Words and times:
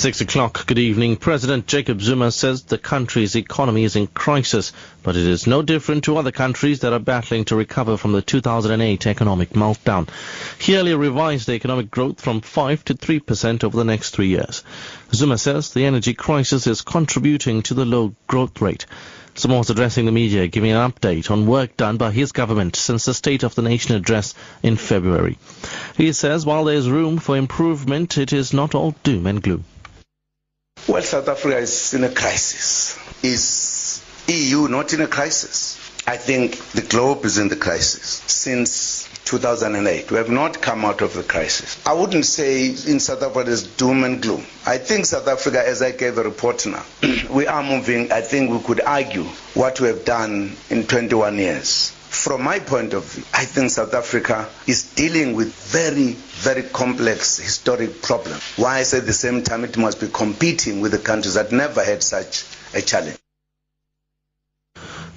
Six 0.00 0.22
o'clock. 0.22 0.64
Good 0.64 0.78
evening. 0.78 1.16
President 1.16 1.66
Jacob 1.66 2.00
Zuma 2.00 2.32
says 2.32 2.62
the 2.62 2.78
country's 2.78 3.36
economy 3.36 3.84
is 3.84 3.96
in 3.96 4.06
crisis, 4.06 4.72
but 5.02 5.14
it 5.14 5.26
is 5.26 5.46
no 5.46 5.60
different 5.60 6.04
to 6.04 6.16
other 6.16 6.32
countries 6.32 6.80
that 6.80 6.94
are 6.94 6.98
battling 6.98 7.44
to 7.44 7.54
recover 7.54 7.98
from 7.98 8.12
the 8.12 8.22
2008 8.22 9.06
economic 9.06 9.50
meltdown. 9.50 10.08
He 10.58 10.78
earlier 10.78 10.96
revised 10.96 11.46
the 11.46 11.52
economic 11.52 11.90
growth 11.90 12.18
from 12.18 12.40
5 12.40 12.82
to 12.86 12.94
3% 12.94 13.62
over 13.62 13.76
the 13.76 13.84
next 13.84 14.12
three 14.12 14.28
years. 14.28 14.64
Zuma 15.12 15.36
says 15.36 15.74
the 15.74 15.84
energy 15.84 16.14
crisis 16.14 16.66
is 16.66 16.80
contributing 16.80 17.60
to 17.64 17.74
the 17.74 17.84
low 17.84 18.14
growth 18.26 18.62
rate. 18.62 18.86
Zuma 19.36 19.58
was 19.58 19.68
addressing 19.68 20.06
the 20.06 20.12
media, 20.12 20.48
giving 20.48 20.70
an 20.70 20.90
update 20.90 21.30
on 21.30 21.46
work 21.46 21.76
done 21.76 21.98
by 21.98 22.10
his 22.10 22.32
government 22.32 22.74
since 22.74 23.04
the 23.04 23.12
State 23.12 23.42
of 23.42 23.54
the 23.54 23.60
Nation 23.60 23.94
address 23.96 24.34
in 24.62 24.76
February. 24.76 25.36
He 25.98 26.14
says 26.14 26.46
while 26.46 26.64
there 26.64 26.76
is 26.76 26.88
room 26.88 27.18
for 27.18 27.36
improvement, 27.36 28.16
it 28.16 28.32
is 28.32 28.54
not 28.54 28.74
all 28.74 28.94
doom 29.02 29.26
and 29.26 29.42
gloom. 29.42 29.66
Well, 30.88 31.02
South 31.02 31.28
Africa 31.28 31.58
is 31.58 31.94
in 31.94 32.04
a 32.04 32.08
crisis. 32.10 32.98
Is 33.22 34.02
EU 34.28 34.68
not 34.68 34.92
in 34.92 35.00
a 35.00 35.06
crisis? 35.06 35.76
I 36.06 36.16
think 36.16 36.56
the 36.72 36.82
globe 36.82 37.24
is 37.24 37.38
in 37.38 37.48
the 37.48 37.56
crisis 37.56 38.22
since 38.26 39.08
2008. 39.26 40.10
We 40.10 40.16
have 40.16 40.30
not 40.30 40.60
come 40.60 40.84
out 40.84 41.02
of 41.02 41.14
the 41.14 41.22
crisis. 41.22 41.78
I 41.86 41.92
wouldn't 41.92 42.24
say 42.26 42.66
in 42.66 42.98
South 42.98 43.22
Africa 43.22 43.44
there's 43.44 43.62
doom 43.62 44.02
and 44.02 44.20
gloom. 44.20 44.44
I 44.66 44.78
think 44.78 45.06
South 45.06 45.28
Africa, 45.28 45.62
as 45.64 45.82
I 45.82 45.92
gave 45.92 46.18
a 46.18 46.24
report 46.24 46.66
now, 46.66 46.82
we 47.30 47.46
are 47.46 47.62
moving, 47.62 48.10
I 48.10 48.22
think 48.22 48.50
we 48.50 48.58
could 48.60 48.80
argue 48.80 49.24
what 49.54 49.80
we 49.80 49.86
have 49.88 50.04
done 50.04 50.56
in 50.70 50.84
21 50.86 51.36
years. 51.38 51.92
From 52.10 52.42
my 52.42 52.58
point 52.58 52.92
of 52.92 53.04
view, 53.04 53.22
I 53.32 53.44
think 53.44 53.70
South 53.70 53.94
Africa 53.94 54.48
is 54.66 54.82
dealing 54.94 55.34
with 55.36 55.54
very, 55.54 56.12
very 56.12 56.64
complex 56.64 57.38
historic 57.38 58.02
problems. 58.02 58.42
Say 58.42 58.98
at 58.98 59.06
the 59.06 59.12
same 59.12 59.42
time 59.44 59.62
it 59.64 59.76
must 59.78 60.00
be 60.00 60.08
competing 60.08 60.80
with 60.80 60.90
the 60.90 60.98
countries 60.98 61.34
that 61.34 61.52
never 61.52 61.84
had 61.84 62.02
such 62.02 62.44
a 62.74 62.82
challenge. 62.82 63.16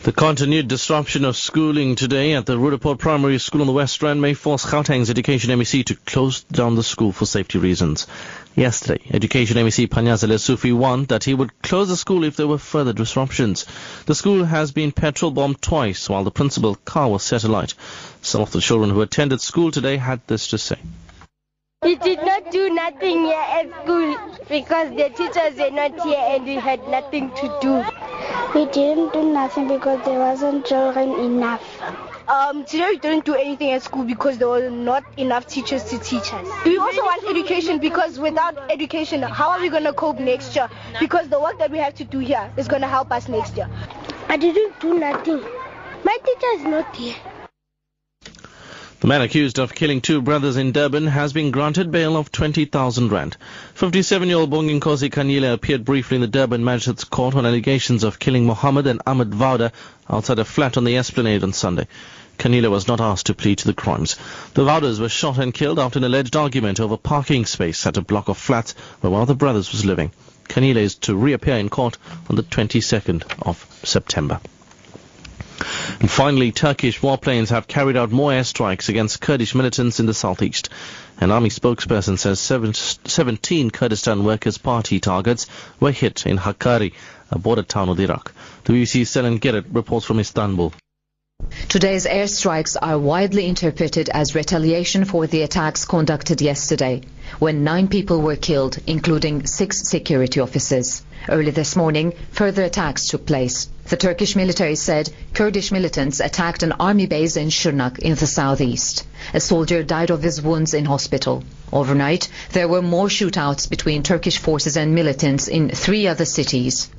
The 0.03 0.11
continued 0.11 0.67
disruption 0.67 1.23
of 1.23 1.37
schooling 1.37 1.95
today 1.95 2.33
at 2.33 2.45
the 2.45 2.57
Roodepoort 2.57 2.99
Primary 2.99 3.37
School 3.37 3.61
on 3.61 3.67
the 3.67 3.71
West 3.71 4.03
Rand 4.03 4.21
may 4.21 4.33
force 4.33 4.65
Gauteng's 4.65 5.09
Education 5.09 5.57
MEC 5.57 5.85
to 5.85 5.95
close 5.95 6.43
down 6.43 6.75
the 6.75 6.83
school 6.83 7.13
for 7.13 7.25
safety 7.25 7.57
reasons. 7.57 8.05
Yesterday, 8.53 9.01
Education 9.11 9.55
MEC 9.55 9.87
Panyaza 9.87 10.27
Lesufi 10.27 10.73
warned 10.73 11.07
that 11.07 11.23
he 11.23 11.33
would 11.33 11.61
close 11.61 11.87
the 11.87 11.95
school 11.95 12.25
if 12.25 12.35
there 12.35 12.47
were 12.47 12.57
further 12.57 12.91
disruptions. 12.91 13.65
The 14.05 14.13
school 14.13 14.43
has 14.43 14.73
been 14.73 14.91
petrol 14.91 15.31
bombed 15.31 15.61
twice 15.61 16.09
while 16.09 16.25
the 16.25 16.31
principal 16.31 16.75
car 16.75 17.09
was 17.09 17.23
set 17.23 17.45
alight. 17.45 17.73
Some 18.21 18.41
of 18.41 18.51
the 18.51 18.59
children 18.59 18.89
who 18.89 18.99
attended 18.99 19.39
school 19.39 19.71
today 19.71 19.95
had 19.95 20.19
this 20.27 20.47
to 20.49 20.57
say. 20.57 20.79
We 21.81 21.95
did 21.95 22.19
not 22.23 22.51
do 22.51 22.69
nothing 22.69 23.23
here 23.23 23.35
at 23.35 23.83
school 23.83 24.17
because 24.49 24.89
the 24.89 25.09
teachers 25.15 25.57
were 25.57 25.71
not 25.71 26.01
here 26.01 26.23
and 26.27 26.43
we 26.45 26.55
had 26.55 26.85
nothing 26.89 27.29
to 27.31 27.57
do. 27.61 27.85
We 28.55 28.65
didn't 28.67 29.13
do 29.13 29.23
nothing 29.33 29.67
because 29.67 30.05
there 30.05 30.19
wasn't 30.19 30.65
children 30.67 31.13
enough. 31.19 31.63
Um, 32.29 32.63
today 32.65 32.89
we 32.91 32.97
didn't 32.99 33.25
do 33.25 33.33
anything 33.33 33.71
at 33.71 33.81
school 33.81 34.03
because 34.05 34.37
there 34.37 34.47
were 34.47 34.69
not 34.69 35.03
enough 35.17 35.47
teachers 35.47 35.83
to 35.85 35.97
teach 35.97 36.31
us. 36.33 36.47
We 36.63 36.77
also 36.77 37.01
want 37.01 37.23
education 37.27 37.79
because 37.79 38.19
without 38.19 38.71
education, 38.71 39.23
how 39.23 39.49
are 39.49 39.59
we 39.59 39.69
going 39.69 39.85
to 39.85 39.93
cope 39.93 40.19
next 40.19 40.55
year? 40.55 40.69
Because 40.99 41.29
the 41.29 41.39
work 41.39 41.57
that 41.57 41.71
we 41.71 41.79
have 41.79 41.95
to 41.95 42.03
do 42.03 42.19
here 42.19 42.47
is 42.55 42.67
going 42.67 42.83
to 42.83 42.87
help 42.87 43.11
us 43.11 43.27
next 43.27 43.57
year. 43.57 43.67
I 44.29 44.37
didn't 44.37 44.79
do 44.79 44.99
nothing. 44.99 45.41
My 46.03 46.17
teacher 46.23 46.51
is 46.53 46.63
not 46.63 46.95
here. 46.95 47.15
The 49.03 49.09
man 49.09 49.21
accused 49.21 49.59
of 49.59 49.75
killing 49.75 49.99
two 49.99 50.21
brothers 50.21 50.55
in 50.55 50.71
Durban 50.71 51.07
has 51.07 51.33
been 51.33 51.51
granted 51.51 51.91
bail 51.91 52.15
of 52.15 52.31
20,000 52.31 53.11
rand. 53.11 53.35
57-year-old 53.75 54.49
Bonginkosi 54.49 55.09
Kanyile 55.09 55.51
appeared 55.51 55.83
briefly 55.83 56.15
in 56.15 56.21
the 56.21 56.27
Durban 56.27 56.63
Magistrates 56.63 57.03
Court 57.03 57.35
on 57.35 57.45
allegations 57.45 58.05
of 58.05 58.17
killing 58.17 58.45
Mohammed 58.45 58.87
and 58.87 59.01
Ahmed 59.05 59.31
Vauda 59.31 59.73
outside 60.09 60.39
a 60.39 60.45
flat 60.45 60.77
on 60.77 60.85
the 60.85 60.95
Esplanade 60.95 61.43
on 61.43 61.51
Sunday. 61.51 61.85
Kanyile 62.37 62.71
was 62.71 62.87
not 62.87 63.01
asked 63.01 63.25
to 63.25 63.33
plead 63.33 63.57
to 63.57 63.67
the 63.67 63.73
crimes. 63.73 64.15
The 64.53 64.63
Vaudas 64.63 65.01
were 65.01 65.09
shot 65.09 65.37
and 65.37 65.53
killed 65.53 65.79
after 65.79 65.99
an 65.99 66.05
alleged 66.05 66.37
argument 66.37 66.79
over 66.79 66.95
parking 66.95 67.45
space 67.45 67.85
at 67.85 67.97
a 67.97 68.01
block 68.01 68.29
of 68.29 68.37
flats 68.37 68.71
where 69.01 69.11
one 69.11 69.21
of 69.21 69.27
the 69.27 69.35
brothers 69.35 69.73
was 69.73 69.83
living. 69.83 70.13
Kanyile 70.47 70.77
is 70.77 70.95
to 70.95 71.13
reappear 71.13 71.57
in 71.57 71.67
court 71.67 71.97
on 72.29 72.37
the 72.37 72.43
22nd 72.43 73.25
of 73.45 73.67
September. 73.83 74.39
And 76.03 76.11
finally, 76.11 76.51
Turkish 76.51 76.99
warplanes 76.99 77.51
have 77.51 77.65
carried 77.65 77.95
out 77.95 78.11
more 78.11 78.31
airstrikes 78.31 78.89
against 78.89 79.21
Kurdish 79.21 79.55
militants 79.55 80.01
in 80.01 80.05
the 80.05 80.13
southeast. 80.13 80.67
An 81.21 81.31
army 81.31 81.47
spokesperson 81.47 82.19
says 82.19 82.41
17 82.41 83.71
Kurdistan 83.71 84.25
Workers' 84.25 84.57
Party 84.57 84.99
targets 84.99 85.47
were 85.79 85.93
hit 85.93 86.25
in 86.25 86.37
Hakkari, 86.37 86.91
a 87.31 87.39
border 87.39 87.63
town 87.63 87.87
of 87.87 88.01
Iraq. 88.01 88.33
The 88.65 88.73
BBC's 88.73 89.11
Selin 89.11 89.39
Girit 89.39 89.67
reports 89.71 90.05
from 90.05 90.19
Istanbul. 90.19 90.73
Today's 91.73 92.05
airstrikes 92.05 92.77
are 92.79 92.99
widely 92.99 93.47
interpreted 93.47 94.07
as 94.09 94.35
retaliation 94.35 95.05
for 95.05 95.25
the 95.25 95.41
attacks 95.41 95.85
conducted 95.85 96.39
yesterday, 96.39 97.01
when 97.39 97.63
nine 97.63 97.87
people 97.87 98.21
were 98.21 98.35
killed, 98.35 98.77
including 98.85 99.47
six 99.47 99.87
security 99.89 100.39
officers. 100.39 101.01
Early 101.27 101.49
this 101.51 101.75
morning, 101.75 102.13
further 102.31 102.63
attacks 102.63 103.07
took 103.07 103.25
place. 103.25 103.69
The 103.85 103.97
Turkish 103.97 104.35
military 104.35 104.75
said 104.75 105.09
Kurdish 105.33 105.71
militants 105.71 106.19
attacked 106.19 106.63
an 106.63 106.73
army 106.73 107.07
base 107.07 107.37
in 107.37 107.49
Shirnak 107.49 107.97
in 107.99 108.15
the 108.15 108.27
southeast. 108.27 109.05
A 109.33 109.39
soldier 109.39 109.83
died 109.83 110.11
of 110.11 110.21
his 110.21 110.41
wounds 110.41 110.73
in 110.73 110.85
hospital. 110.85 111.43
Overnight, 111.71 112.29
there 112.51 112.67
were 112.67 112.81
more 112.81 113.07
shootouts 113.07 113.69
between 113.69 114.03
Turkish 114.03 114.37
forces 114.37 114.77
and 114.77 114.93
militants 114.93 115.47
in 115.47 115.69
three 115.69 116.07
other 116.07 116.25
cities. 116.25 116.89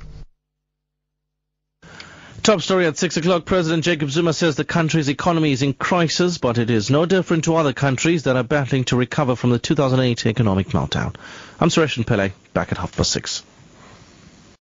Top 2.45 2.61
story 2.61 2.85
at 2.85 2.95
6 2.95 3.17
o'clock. 3.17 3.45
President 3.45 3.83
Jacob 3.83 4.11
Zuma 4.11 4.31
says 4.31 4.55
the 4.55 4.63
country's 4.63 5.09
economy 5.09 5.51
is 5.51 5.63
in 5.63 5.73
crisis, 5.73 6.37
but 6.37 6.59
it 6.59 6.69
is 6.69 6.91
no 6.91 7.07
different 7.07 7.45
to 7.45 7.55
other 7.55 7.73
countries 7.73 8.21
that 8.25 8.35
are 8.35 8.43
battling 8.43 8.83
to 8.83 8.95
recover 8.95 9.35
from 9.35 9.49
the 9.49 9.57
2008 9.57 10.27
economic 10.27 10.67
meltdown. 10.67 11.15
I'm 11.59 11.69
Suresh 11.69 11.97
Pillay, 12.05 12.33
back 12.53 12.71
at 12.71 12.77
half 12.77 12.95
past 12.95 13.09
six. 13.09 13.41